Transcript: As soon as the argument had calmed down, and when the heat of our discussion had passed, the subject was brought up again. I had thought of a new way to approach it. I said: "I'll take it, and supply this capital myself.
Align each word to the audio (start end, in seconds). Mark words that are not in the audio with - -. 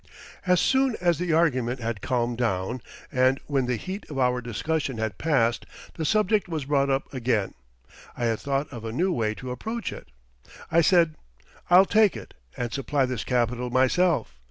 As 0.47 0.59
soon 0.59 0.95
as 0.99 1.19
the 1.19 1.31
argument 1.31 1.79
had 1.79 2.01
calmed 2.01 2.39
down, 2.39 2.81
and 3.11 3.39
when 3.45 3.67
the 3.67 3.75
heat 3.75 4.03
of 4.09 4.17
our 4.17 4.41
discussion 4.41 4.97
had 4.97 5.19
passed, 5.19 5.63
the 5.93 6.05
subject 6.05 6.47
was 6.49 6.65
brought 6.65 6.89
up 6.89 7.13
again. 7.13 7.53
I 8.17 8.25
had 8.25 8.39
thought 8.39 8.67
of 8.73 8.83
a 8.83 8.91
new 8.91 9.13
way 9.13 9.35
to 9.35 9.51
approach 9.51 9.93
it. 9.93 10.07
I 10.71 10.81
said: 10.81 11.17
"I'll 11.69 11.85
take 11.85 12.17
it, 12.17 12.33
and 12.57 12.73
supply 12.73 13.05
this 13.05 13.23
capital 13.23 13.69
myself. 13.69 14.39